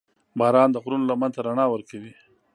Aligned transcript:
•باران 0.39 0.69
د 0.71 0.77
غرونو 0.83 1.05
لمن 1.11 1.29
ته 1.35 1.39
رڼا 1.47 1.65
ورکوي. 1.69 2.13